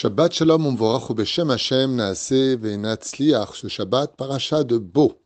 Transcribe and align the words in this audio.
Shabbat 0.00 0.32
Shalom 0.32 0.64
Umvorach 0.64 1.12
Beshem 1.12 1.50
Hashem 1.50 1.96
Naase 1.96 2.56
Venatzliach, 2.56 3.54
ce 3.54 3.68
Shabbat, 3.68 4.16
paracha 4.16 4.64
de 4.64 4.78
Bo. 4.78 5.20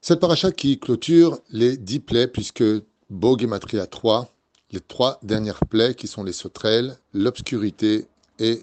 Cette 0.00 0.18
paracha 0.18 0.50
qui 0.50 0.78
clôture 0.78 1.40
les 1.50 1.76
dix 1.76 2.00
plaies, 2.00 2.26
puisque 2.26 2.64
Bo 3.10 3.36
Gematria 3.38 3.86
3, 3.86 4.32
les 4.70 4.80
trois 4.80 5.20
dernières 5.22 5.60
plaies 5.60 5.94
qui 5.94 6.06
sont 6.06 6.24
les 6.24 6.32
sauterelles, 6.32 6.96
l'obscurité 7.12 8.06
et 8.38 8.62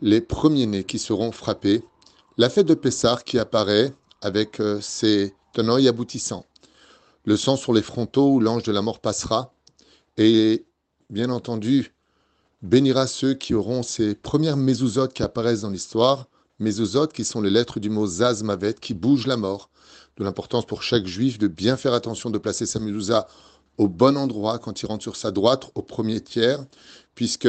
les 0.00 0.20
premiers-nés 0.20 0.84
qui 0.84 1.00
seront 1.00 1.32
frappés. 1.32 1.82
La 2.36 2.48
fête 2.48 2.66
de 2.66 2.74
Pessah 2.74 3.18
qui 3.26 3.40
apparaît 3.40 3.92
avec 4.22 4.60
euh, 4.60 4.80
ses 4.80 5.34
tenants 5.54 5.78
et 5.78 5.88
aboutissants. 5.88 6.46
Le 7.24 7.36
sang 7.36 7.56
sur 7.56 7.74
les 7.74 7.82
frontaux 7.82 8.34
où 8.34 8.38
l'ange 8.38 8.62
de 8.62 8.70
la 8.70 8.80
mort 8.80 9.00
passera. 9.00 9.52
Et 10.18 10.66
bien 11.10 11.30
entendu, 11.30 11.95
bénira 12.66 13.06
ceux 13.06 13.34
qui 13.34 13.54
auront 13.54 13.82
ces 13.82 14.14
premières 14.14 14.56
mésouzotes 14.56 15.12
qui 15.12 15.22
apparaissent 15.22 15.60
dans 15.60 15.70
l'histoire, 15.70 16.26
mésouzotes 16.58 17.12
qui 17.12 17.24
sont 17.24 17.40
les 17.40 17.50
lettres 17.50 17.78
du 17.78 17.90
mot 17.90 18.06
Zazmavet, 18.06 18.74
qui 18.74 18.92
bougent 18.92 19.28
la 19.28 19.36
mort, 19.36 19.70
de 20.16 20.24
l'importance 20.24 20.66
pour 20.66 20.82
chaque 20.82 21.06
juif 21.06 21.38
de 21.38 21.46
bien 21.46 21.76
faire 21.76 21.92
attention 21.92 22.30
de 22.30 22.38
placer 22.38 22.66
sa 22.66 22.80
mezouza 22.80 23.28
au 23.78 23.88
bon 23.88 24.16
endroit 24.16 24.58
quand 24.58 24.82
il 24.82 24.86
rentre 24.86 25.02
sur 25.02 25.16
sa 25.16 25.30
droite, 25.30 25.70
au 25.74 25.82
premier 25.82 26.20
tiers, 26.20 26.64
puisque 27.14 27.48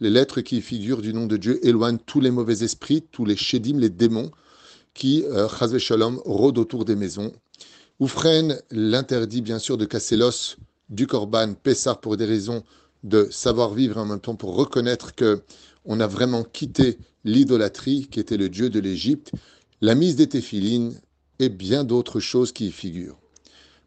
les 0.00 0.10
lettres 0.10 0.42
qui 0.42 0.60
figurent 0.60 1.02
du 1.02 1.12
nom 1.12 1.26
de 1.26 1.36
Dieu 1.36 1.66
éloignent 1.66 1.98
tous 1.98 2.20
les 2.20 2.30
mauvais 2.30 2.62
esprits, 2.62 3.02
tous 3.10 3.24
les 3.24 3.36
shédim, 3.36 3.78
les 3.78 3.90
démons, 3.90 4.30
qui, 4.94 5.24
euh, 5.24 5.48
shalom, 5.78 6.20
rôdent 6.24 6.58
autour 6.58 6.84
des 6.84 6.96
maisons. 6.96 7.32
Oufren 7.98 8.60
l'interdit 8.70 9.40
bien 9.40 9.58
sûr 9.58 9.76
de 9.76 9.86
casser 9.86 10.16
l'os 10.16 10.56
du 10.88 11.06
korban, 11.06 11.54
Pessar 11.54 12.00
pour 12.00 12.16
des 12.16 12.26
raisons 12.26 12.62
de 13.02 13.28
savoir 13.30 13.74
vivre 13.74 13.98
en 13.98 14.06
même 14.06 14.20
temps 14.20 14.36
pour 14.36 14.54
reconnaître 14.56 15.14
que 15.14 15.42
on 15.84 16.00
a 16.00 16.06
vraiment 16.06 16.44
quitté 16.44 16.98
l'idolâtrie 17.24 18.08
qui 18.10 18.20
était 18.20 18.36
le 18.36 18.48
dieu 18.48 18.70
de 18.70 18.80
l'Égypte, 18.80 19.32
la 19.80 19.94
mise 19.94 20.16
des 20.16 20.28
téphilines 20.28 20.94
et 21.38 21.48
bien 21.48 21.84
d'autres 21.84 22.20
choses 22.20 22.52
qui 22.52 22.68
y 22.68 22.72
figurent. 22.72 23.18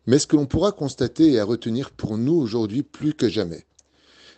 Mais 0.07 0.19
ce 0.19 0.27
que 0.27 0.35
l'on 0.35 0.45
pourra 0.45 0.71
constater 0.71 1.31
et 1.31 1.39
à 1.39 1.45
retenir 1.45 1.91
pour 1.91 2.17
nous 2.17 2.35
aujourd'hui 2.35 2.83
plus 2.83 3.13
que 3.13 3.29
jamais, 3.29 3.65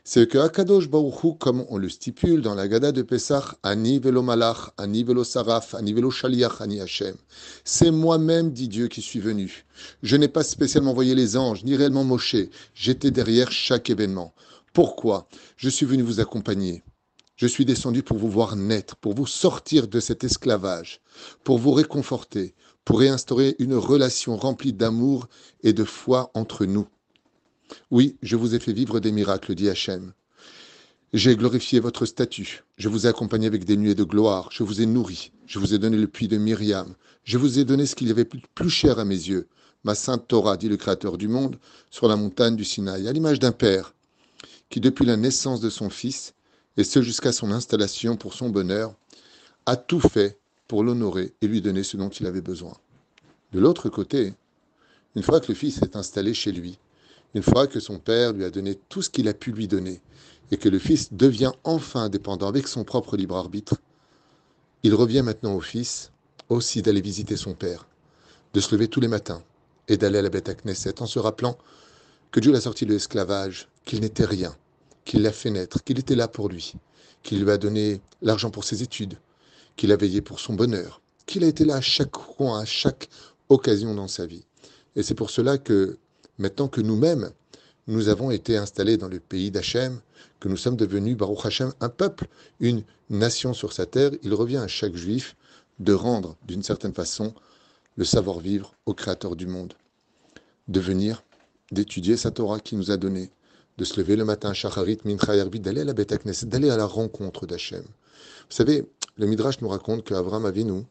c'est 0.10 0.30
que 0.30 0.38
Akadosh 0.38 0.88
Baruchu, 0.88 1.34
comme 1.38 1.66
on 1.68 1.78
le 1.78 1.90
stipule 1.90 2.42
dans 2.42 2.56
la 2.56 2.70
Gada 2.70 2.94
de 2.94 3.02
Pessah, 3.02 3.44
Ani 3.62 4.00
velo 4.00 4.22
malach, 4.22 4.72
Ani 4.78 5.04
velo 5.04 5.26
saraf, 5.26 5.76
Ani 5.76 5.92
velo 5.92 6.12
shaliach, 6.12 6.62
Ani 6.62 6.80
Hashem. 6.80 7.16
C'est 7.66 7.92
moi-même, 7.92 8.54
dit 8.54 8.70
Dieu, 8.70 8.88
qui 8.88 9.02
suis 9.02 9.20
venu. 9.20 9.66
Je 10.04 10.16
n'ai 10.16 10.30
pas 10.30 10.44
spécialement 10.44 10.92
envoyé 10.92 11.14
les 11.14 11.36
anges, 11.36 11.66
ni 11.66 11.76
réellement 11.76 12.06
Moshe. 12.06 12.38
J'étais 12.74 13.12
derrière 13.12 13.52
chaque 13.52 13.90
événement. 13.90 14.34
Pourquoi 14.78 15.28
Je 15.56 15.70
suis 15.70 15.88
venu 15.88 16.04
vous 16.04 16.20
accompagner? 16.20 16.84
Je 17.36 17.48
suis 17.48 17.66
descendu 17.66 18.04
pour 18.04 18.20
vous 18.20 18.30
voir 18.30 18.56
naître, 18.56 18.96
pour 18.96 19.16
vous 19.16 19.26
sortir 19.26 19.88
de 19.88 20.00
cet 20.00 20.24
esclavage, 20.24 21.02
pour 21.44 21.58
vous 21.58 21.72
réconforter, 21.72 22.54
pour 22.86 23.00
réinstaurer 23.00 23.56
une 23.58 23.74
relation 23.74 24.38
remplie 24.38 24.74
d'amour 24.74 25.30
et 25.64 25.74
de 25.74 25.84
foi 25.84 26.30
entre 26.36 26.66
nous. 26.66 26.88
Oui, 27.90 28.18
je 28.22 28.36
vous 28.36 28.54
ai 28.54 28.60
fait 28.60 28.72
vivre 28.72 29.00
des 29.00 29.12
miracles, 29.12 29.56
dit 29.56 29.68
Hachem. 29.68 30.14
J'ai 31.12 31.36
glorifié 31.36 31.80
votre 31.80 32.06
statut. 32.06 32.64
Je 32.78 32.88
vous 32.88 33.08
ai 33.08 33.10
accompagné 33.10 33.48
avec 33.48 33.66
des 33.66 33.78
nuées 33.78 33.96
de 33.96 34.04
gloire. 34.04 34.50
Je 34.52 34.62
vous 34.62 34.80
ai 34.80 34.86
nourri. 34.86 35.32
Je 35.48 35.58
vous 35.58 35.74
ai 35.74 35.80
donné 35.80 35.98
le 35.98 36.08
puits 36.08 36.28
de 36.28 36.38
Myriam. 36.38 36.94
Je 37.24 37.40
vous 37.40 37.58
ai 37.58 37.66
donné 37.66 37.88
ce 37.88 37.96
qu'il 37.96 38.10
y 38.10 38.12
avait 38.12 38.26
plus 38.26 38.70
cher 38.70 39.00
à 39.00 39.06
mes 39.06 39.16
yeux. 39.16 39.48
Ma 39.84 39.96
sainte 39.96 40.28
Torah, 40.28 40.56
dit 40.56 40.70
le 40.70 40.78
Créateur 40.78 41.18
du 41.18 41.28
monde, 41.28 41.58
sur 41.90 42.08
la 42.08 42.16
montagne 42.16 42.56
du 42.56 42.64
Sinaï, 42.64 43.08
à 43.08 43.12
l'image 43.12 43.40
d'un 43.40 43.52
père 43.52 43.96
qui, 44.70 44.80
depuis 44.80 45.06
la 45.06 45.18
naissance 45.18 45.62
de 45.62 45.70
son 45.70 45.90
fils, 45.90 46.34
et 46.78 46.84
ce 46.84 47.02
jusqu'à 47.02 47.32
son 47.32 47.52
installation 47.52 48.16
pour 48.16 48.34
son 48.34 48.50
bonheur, 48.50 48.94
a 49.66 49.76
tout 49.76 50.00
fait 50.00 50.38
pour 50.68 50.84
l'honorer 50.84 51.34
et 51.42 51.48
lui 51.48 51.62
donner 51.62 51.84
ce 51.84 51.98
dont 51.98 52.10
il 52.10 52.26
avait 52.26 52.42
besoin. 52.42 52.74
De 53.54 53.60
l'autre 53.60 53.90
côté, 53.90 54.34
une 55.16 55.24
fois 55.24 55.40
que 55.40 55.48
le 55.48 55.56
fils 55.56 55.82
est 55.82 55.96
installé 55.96 56.34
chez 56.34 56.52
lui, 56.52 56.78
une 57.34 57.42
fois 57.44 57.68
que 57.68 57.80
son 57.80 58.00
père 58.00 58.34
lui 58.34 58.44
a 58.44 58.50
donné 58.50 58.76
tout 58.90 59.02
ce 59.02 59.10
qu'il 59.10 59.28
a 59.28 59.34
pu 59.34 59.52
lui 59.52 59.68
donner, 59.68 60.02
et 60.52 60.58
que 60.58 60.70
le 60.70 60.80
fils 60.80 61.14
devient 61.14 61.52
enfin 61.64 62.04
indépendant 62.04 62.48
avec 62.48 62.68
son 62.68 62.84
propre 62.84 63.18
libre 63.18 63.36
arbitre, 63.36 63.76
il 64.84 64.94
revient 64.94 65.24
maintenant 65.24 65.56
au 65.56 65.62
fils 65.62 66.12
aussi 66.50 66.82
d'aller 66.82 67.02
visiter 67.02 67.36
son 67.36 67.54
père, 67.54 67.88
de 68.54 68.60
se 68.60 68.74
lever 68.74 68.88
tous 68.88 69.02
les 69.02 69.08
matins 69.08 69.44
et 69.88 69.98
d'aller 69.98 70.20
à 70.20 70.22
la 70.22 70.30
bête 70.30 70.50
à 70.50 70.56
Knesset 70.56 71.02
en 71.02 71.06
se 71.06 71.20
rappelant 71.20 71.58
que 72.32 72.40
Dieu 72.40 72.52
l'a 72.52 72.62
sorti 72.62 72.86
de 72.86 72.94
l'esclavage, 72.94 73.68
qu'il 73.86 74.02
n'était 74.02 74.26
rien, 74.26 74.56
qu'il 75.06 75.22
l'a 75.22 75.32
fait 75.32 75.50
naître, 75.50 75.84
qu'il 75.84 76.00
était 76.00 76.16
là 76.16 76.28
pour 76.28 76.50
lui, 76.50 76.74
qu'il 77.24 77.44
lui 77.44 77.52
a 77.52 77.58
donné 77.58 78.02
l'argent 78.22 78.52
pour 78.52 78.64
ses 78.64 78.84
études, 78.84 79.18
qu'il 79.76 79.92
a 79.92 79.96
veillé 79.96 80.22
pour 80.22 80.40
son 80.40 80.54
bonheur, 80.54 81.02
qu'il 81.26 81.44
a 81.44 81.48
été 81.48 81.66
là 81.66 81.76
à 81.76 81.82
chaque 81.82 82.12
coin, 82.12 82.60
à 82.60 82.66
chaque 82.66 83.10
occasion 83.50 83.94
dans 83.96 84.08
sa 84.08 84.26
vie. 84.26 84.46
Et 84.96 85.04
c'est 85.04 85.16
pour 85.16 85.30
cela 85.30 85.58
que 85.58 85.98
maintenant 86.38 86.68
que 86.68 86.82
nous-mêmes, 86.82 87.32
nous 87.88 88.10
avons 88.10 88.32
été 88.32 88.58
installés 88.58 88.98
dans 88.98 89.08
le 89.08 89.20
pays 89.20 89.50
d'Hachem, 89.52 90.02
que 90.40 90.50
nous 90.50 90.58
sommes 90.58 90.76
devenus, 90.76 91.16
Baruch 91.16 91.46
Hachem, 91.46 91.74
un 91.80 91.90
peuple, 91.90 92.28
une 92.60 92.84
nation 93.10 93.54
sur 93.54 93.72
sa 93.72 93.86
terre, 93.86 94.12
il 94.24 94.34
revient 94.34 94.58
à 94.58 94.68
chaque 94.68 94.96
juif 94.96 95.36
de 95.80 95.94
rendre, 95.94 96.36
d'une 96.46 96.64
certaine 96.64 96.94
façon, 96.94 97.34
le 97.96 98.04
savoir-vivre 98.04 98.74
au 98.86 98.94
Créateur 98.94 99.36
du 99.36 99.48
monde, 99.48 99.74
de 100.68 100.80
venir, 100.80 101.24
d'étudier 101.72 102.18
sa 102.18 102.32
Torah 102.32 102.60
qui 102.60 102.76
nous 102.76 102.92
a 102.92 102.98
donnée, 102.98 103.32
de 103.78 103.84
se 103.84 104.00
lever 104.00 104.16
le 104.16 104.26
matin, 104.26 104.54
Shacharit, 104.54 105.00
d'aller 105.04 105.82
à 105.82 105.86
la 105.86 105.94
Beth 105.94 106.46
d'aller 106.46 106.70
à 106.70 106.78
la 106.78 106.86
rencontre 106.86 107.46
d'Hachem. 107.46 107.84
Vous 107.84 108.56
savez, 108.56 108.88
le 109.18 109.28
Midrash 109.28 109.62
nous 109.62 109.68
raconte 109.68 110.04
qu'Avram 110.04 110.46
Avinu, 110.46 110.84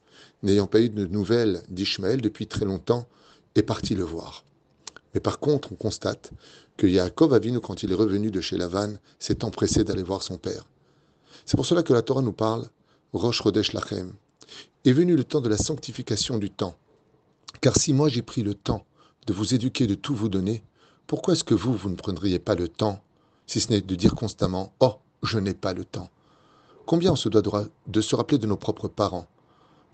n'ayant 0.43 0.67
pas 0.67 0.81
eu 0.81 0.89
de 0.89 1.07
nouvelles 1.07 1.63
d'Ishmaël 1.69 2.21
depuis 2.21 2.47
très 2.47 2.65
longtemps, 2.65 3.07
est 3.55 3.63
parti 3.63 3.95
le 3.95 4.05
voir. 4.05 4.45
Mais 5.15 5.21
par 5.21 5.39
contre, 5.39 5.73
on 5.73 5.77
constate 5.77 6.31
que 6.77 6.87
Yaakov 6.87 7.33
Avinu, 7.33 7.61
quand 7.61 7.83
il 7.83 7.91
est 7.91 7.97
revenu 7.97 8.31
de 8.31 8.41
chez 8.41 8.57
Lavan, 8.57 8.95
s'est 9.19 9.45
empressé 9.45 9.83
d'aller 9.83 10.03
voir 10.03 10.23
son 10.23 10.37
père. 10.37 10.67
C'est 11.47 11.57
pour 11.57 11.67
cela 11.67 11.83
que 11.83 11.93
la 11.93 12.03
Torah 12.03 12.23
nous 12.23 12.33
parle, 12.33 12.69
Rosh 13.13 13.43
Chodesh 13.43 13.73
Lachem. 13.73 14.13
Est 14.85 14.93
venu 14.93 15.17
le 15.17 15.25
temps 15.25 15.41
de 15.41 15.49
la 15.49 15.57
sanctification 15.57 16.39
du 16.39 16.51
temps. 16.51 16.77
Car 17.61 17.77
si 17.77 17.93
moi 17.93 18.09
j'ai 18.09 18.23
pris 18.23 18.43
le 18.43 18.55
temps 18.55 18.85
de 19.27 19.33
vous 19.33 19.55
éduquer, 19.55 19.87
de 19.87 19.95
tout 19.95 20.15
vous 20.15 20.29
donner, 20.29 20.63
pourquoi 21.07 21.35
est-ce 21.35 21.45
que 21.45 21.55
vous, 21.55 21.75
vous 21.75 21.91
ne 21.91 21.97
prendriez 21.97 22.39
pas 22.39 22.55
le 22.55 22.69
temps, 22.69 23.01
si 23.47 23.61
ce 23.61 23.71
n'est 23.71 23.81
de 23.81 23.95
dire 23.95 24.15
constamment⁇ 24.15 24.65
Oh, 24.81 24.97
je 25.23 25.39
n'ai 25.39 25.55
pas 25.55 25.73
le 25.73 25.85
temps⁇ 25.85 26.05
Combien 26.87 27.13
on 27.13 27.17
se 27.17 27.29
doit 27.29 27.43
de 27.87 28.01
se 28.01 28.17
rappeler 28.17 28.39
de 28.39 28.47
nos 28.47 28.57
propres 28.57 28.89
parents, 28.89 29.27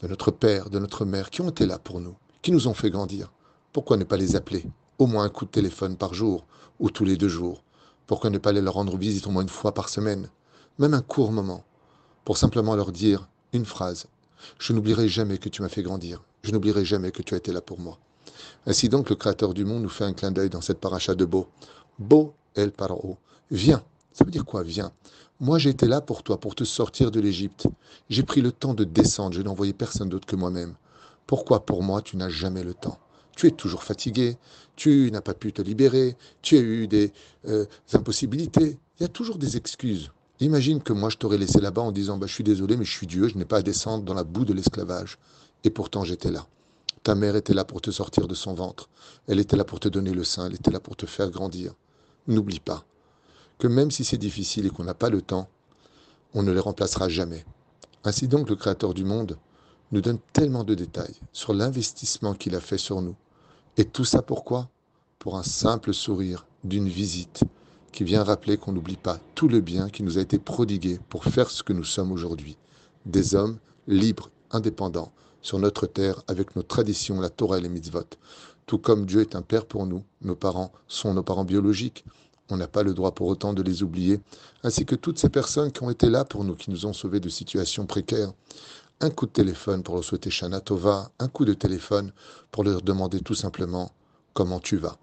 de 0.02 0.08
notre 0.08 0.30
père, 0.30 0.68
de 0.68 0.78
notre 0.78 1.04
mère, 1.04 1.30
qui 1.30 1.40
ont 1.40 1.48
été 1.48 1.64
là 1.64 1.78
pour 1.78 2.00
nous, 2.00 2.14
qui 2.42 2.52
nous 2.52 2.68
ont 2.68 2.74
fait 2.74 2.90
grandir? 2.90 3.32
Pourquoi 3.72 3.96
ne 3.96 4.04
pas 4.04 4.18
les 4.18 4.36
appeler 4.36 4.66
Au 4.98 5.06
moins 5.06 5.24
un 5.24 5.30
coup 5.30 5.46
de 5.46 5.50
téléphone 5.50 5.96
par 5.96 6.12
jour, 6.12 6.44
ou 6.78 6.90
tous 6.90 7.04
les 7.04 7.16
deux 7.16 7.28
jours? 7.28 7.62
Pourquoi 8.06 8.28
ne 8.28 8.38
pas 8.38 8.50
aller 8.50 8.60
leur 8.60 8.74
rendre 8.74 8.96
visite 8.98 9.26
au 9.26 9.30
moins 9.30 9.42
une 9.42 9.48
fois 9.48 9.72
par 9.72 9.88
semaine 9.88 10.28
Même 10.78 10.92
un 10.92 11.00
court 11.00 11.32
moment, 11.32 11.64
pour 12.24 12.36
simplement 12.36 12.76
leur 12.76 12.92
dire 12.92 13.28
une 13.54 13.64
phrase. 13.64 14.06
Je 14.58 14.72
n'oublierai 14.72 15.08
jamais 15.08 15.38
que 15.38 15.48
tu 15.48 15.62
m'as 15.62 15.68
fait 15.68 15.82
grandir. 15.82 16.22
Je 16.42 16.50
n'oublierai 16.50 16.84
jamais 16.84 17.12
que 17.12 17.22
tu 17.22 17.34
as 17.34 17.38
été 17.38 17.52
là 17.52 17.60
pour 17.60 17.78
moi. 17.78 17.98
Ainsi 18.66 18.88
donc, 18.88 19.10
le 19.10 19.16
Créateur 19.16 19.54
du 19.54 19.64
monde 19.64 19.82
nous 19.82 19.88
fait 19.88 20.04
un 20.04 20.12
clin 20.12 20.30
d'œil 20.30 20.50
dans 20.50 20.60
cette 20.60 20.78
paracha 20.78 21.14
de 21.14 21.24
Beau. 21.24 21.48
Beau 21.98 22.34
El 22.54 22.72
Paro. 22.72 23.18
Viens. 23.50 23.82
Ça 24.12 24.24
veut 24.24 24.30
dire 24.30 24.44
quoi 24.44 24.62
Viens? 24.62 24.92
Moi, 25.40 25.58
été 25.64 25.88
là 25.88 26.00
pour 26.00 26.22
toi, 26.22 26.38
pour 26.38 26.54
te 26.54 26.62
sortir 26.64 27.10
de 27.10 27.20
l'Égypte. 27.20 27.66
J'ai 28.10 28.22
pris 28.22 28.40
le 28.40 28.52
temps 28.52 28.74
de 28.74 28.84
descendre. 28.84 29.34
Je 29.34 29.42
n'ai 29.42 29.48
envoyé 29.48 29.72
personne 29.72 30.08
d'autre 30.08 30.26
que 30.26 30.36
moi-même. 30.36 30.74
Pourquoi 31.26 31.66
pour 31.66 31.82
moi, 31.82 32.02
tu 32.02 32.16
n'as 32.16 32.28
jamais 32.28 32.62
le 32.62 32.74
temps? 32.74 32.98
Tu 33.36 33.48
es 33.48 33.50
toujours 33.50 33.82
fatigué. 33.82 34.36
Tu 34.76 35.10
n'as 35.10 35.20
pas 35.20 35.34
pu 35.34 35.52
te 35.52 35.62
libérer. 35.62 36.16
Tu 36.42 36.56
as 36.56 36.60
eu 36.60 36.86
des 36.86 37.12
euh, 37.48 37.66
impossibilités. 37.92 38.78
Il 39.00 39.02
y 39.02 39.06
a 39.06 39.08
toujours 39.08 39.38
des 39.38 39.56
excuses. 39.56 40.10
Imagine 40.38 40.82
que 40.82 40.92
moi, 40.92 41.08
je 41.08 41.16
t'aurais 41.16 41.38
laissé 41.38 41.60
là-bas 41.60 41.82
en 41.82 41.92
disant 41.92 42.18
bah, 42.18 42.26
Je 42.26 42.34
suis 42.34 42.44
désolé, 42.44 42.76
mais 42.76 42.84
je 42.84 42.92
suis 42.92 43.06
Dieu, 43.06 43.28
je 43.28 43.36
n'ai 43.36 43.44
pas 43.44 43.58
à 43.58 43.62
descendre 43.62 44.04
dans 44.04 44.14
la 44.14 44.24
boue 44.24 44.44
de 44.44 44.52
l'esclavage. 44.52 45.18
Et 45.64 45.70
pourtant, 45.70 46.04
j'étais 46.04 46.30
là. 46.30 46.46
Ta 47.02 47.14
mère 47.14 47.36
était 47.36 47.54
là 47.54 47.64
pour 47.64 47.80
te 47.80 47.90
sortir 47.90 48.28
de 48.28 48.34
son 48.34 48.54
ventre. 48.54 48.88
Elle 49.26 49.40
était 49.40 49.56
là 49.56 49.64
pour 49.64 49.80
te 49.80 49.88
donner 49.88 50.12
le 50.12 50.24
sein. 50.24 50.46
Elle 50.46 50.54
était 50.54 50.70
là 50.70 50.80
pour 50.80 50.96
te 50.96 51.06
faire 51.06 51.30
grandir. 51.30 51.74
N'oublie 52.28 52.60
pas 52.60 52.84
que 53.58 53.68
même 53.68 53.92
si 53.92 54.04
c'est 54.04 54.18
difficile 54.18 54.66
et 54.66 54.70
qu'on 54.70 54.82
n'a 54.82 54.94
pas 54.94 55.08
le 55.08 55.22
temps, 55.22 55.48
on 56.34 56.42
ne 56.42 56.50
les 56.50 56.58
remplacera 56.58 57.08
jamais. 57.08 57.44
Ainsi 58.02 58.26
donc, 58.26 58.48
le 58.48 58.56
Créateur 58.56 58.92
du 58.92 59.04
monde 59.04 59.38
nous 59.92 60.00
donne 60.00 60.18
tellement 60.32 60.64
de 60.64 60.74
détails 60.74 61.14
sur 61.32 61.54
l'investissement 61.54 62.34
qu'il 62.34 62.56
a 62.56 62.60
fait 62.60 62.78
sur 62.78 63.02
nous. 63.02 63.14
Et 63.76 63.84
tout 63.84 64.04
ça 64.04 64.20
pourquoi? 64.20 64.68
Pour 65.20 65.36
un 65.36 65.44
simple 65.44 65.94
sourire 65.94 66.44
d'une 66.64 66.88
visite 66.88 67.44
qui 67.92 68.02
vient 68.02 68.24
rappeler 68.24 68.56
qu'on 68.56 68.72
n'oublie 68.72 68.96
pas 68.96 69.20
tout 69.36 69.46
le 69.46 69.60
bien 69.60 69.90
qui 69.90 70.02
nous 70.02 70.18
a 70.18 70.22
été 70.22 70.38
prodigué 70.38 70.98
pour 71.08 71.24
faire 71.24 71.48
ce 71.48 71.62
que 71.62 71.72
nous 71.72 71.84
sommes 71.84 72.10
aujourd'hui. 72.10 72.56
Des 73.06 73.36
hommes 73.36 73.58
libres, 73.86 74.30
indépendants, 74.50 75.12
sur 75.42 75.58
notre 75.58 75.86
terre 75.86 76.22
avec 76.28 76.56
nos 76.56 76.62
traditions, 76.62 77.20
la 77.20 77.28
Torah 77.28 77.58
et 77.58 77.60
les 77.60 77.68
mitzvot. 77.68 78.06
Tout 78.66 78.78
comme 78.78 79.04
Dieu 79.06 79.20
est 79.20 79.36
un 79.36 79.42
père 79.42 79.66
pour 79.66 79.86
nous, 79.86 80.02
nos 80.22 80.36
parents 80.36 80.72
sont 80.88 81.12
nos 81.14 81.22
parents 81.22 81.44
biologiques. 81.44 82.04
on 82.50 82.56
n'a 82.56 82.68
pas 82.68 82.82
le 82.82 82.94
droit 82.94 83.12
pour 83.12 83.28
autant 83.28 83.52
de 83.52 83.62
les 83.62 83.82
oublier, 83.82 84.20
ainsi 84.62 84.84
que 84.84 84.94
toutes 84.94 85.18
ces 85.18 85.28
personnes 85.28 85.72
qui 85.72 85.82
ont 85.82 85.90
été 85.90 86.08
là 86.08 86.24
pour 86.24 86.44
nous, 86.44 86.54
qui 86.54 86.70
nous 86.70 86.86
ont 86.86 86.92
sauvés 86.92 87.20
de 87.20 87.28
situations 87.28 87.86
précaires. 87.86 88.32
Un 89.00 89.10
coup 89.10 89.26
de 89.26 89.32
téléphone 89.32 89.82
pour 89.82 89.94
leur 89.94 90.04
souhaiter 90.04 90.30
Shana 90.30 90.60
Tova, 90.60 91.10
un 91.18 91.28
coup 91.28 91.44
de 91.44 91.54
téléphone 91.54 92.12
pour 92.50 92.62
leur 92.62 92.82
demander 92.82 93.20
tout 93.20 93.34
simplement 93.34 93.90
comment 94.34 94.60
tu 94.60 94.76
vas. 94.76 94.96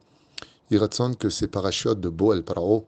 Il 0.71 0.79
que 1.17 1.29
ces 1.29 1.47
parachutes 1.47 1.99
de 1.99 2.09
Bo 2.09 2.33
El 2.33 2.43
Parao 2.43 2.85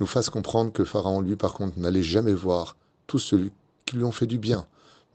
nous 0.00 0.06
fassent 0.06 0.30
comprendre 0.30 0.72
que 0.72 0.84
Pharaon, 0.84 1.20
lui, 1.20 1.36
par 1.36 1.52
contre, 1.52 1.78
n'allait 1.78 2.02
jamais 2.02 2.32
voir 2.32 2.76
tous 3.06 3.18
ceux 3.18 3.50
qui 3.84 3.96
lui 3.96 4.04
ont 4.04 4.12
fait 4.12 4.26
du 4.26 4.38
bien, 4.38 4.66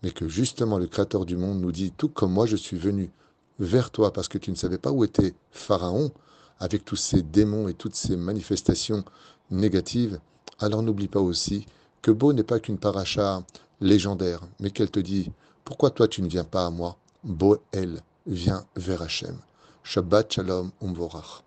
mais 0.03 0.11
que 0.11 0.27
justement 0.27 0.77
le 0.77 0.87
Créateur 0.87 1.25
du 1.25 1.37
monde 1.37 1.61
nous 1.61 1.71
dit, 1.71 1.91
tout 1.91 2.09
comme 2.09 2.33
moi 2.33 2.45
je 2.45 2.57
suis 2.57 2.77
venu 2.77 3.09
vers 3.59 3.89
toi 3.89 4.11
parce 4.11 4.27
que 4.27 4.37
tu 4.37 4.51
ne 4.51 4.55
savais 4.55 4.77
pas 4.77 4.91
où 4.91 5.03
était 5.03 5.33
Pharaon, 5.51 6.11
avec 6.59 6.85
tous 6.85 6.95
ces 6.95 7.21
démons 7.21 7.67
et 7.67 7.73
toutes 7.73 7.95
ces 7.95 8.15
manifestations 8.15 9.03
négatives, 9.49 10.19
alors 10.59 10.83
n'oublie 10.83 11.07
pas 11.07 11.19
aussi 11.19 11.65
que 12.01 12.11
Beau 12.11 12.33
n'est 12.33 12.43
pas 12.43 12.59
qu'une 12.59 12.77
paracha 12.77 13.43
légendaire, 13.81 14.41
mais 14.59 14.71
qu'elle 14.71 14.91
te 14.91 14.99
dit 14.99 15.31
Pourquoi 15.63 15.89
toi 15.89 16.07
tu 16.07 16.21
ne 16.21 16.27
viens 16.27 16.43
pas 16.43 16.65
à 16.65 16.69
moi? 16.69 16.97
Beau, 17.23 17.57
elle, 17.71 18.01
vient 18.27 18.65
vers 18.75 19.01
Hachem. 19.01 19.37
Shabbat 19.83 20.33
Shalom 20.33 20.71
Umvorach. 20.81 21.43